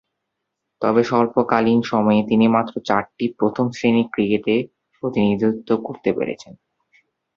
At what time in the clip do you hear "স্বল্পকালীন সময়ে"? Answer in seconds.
1.03-2.21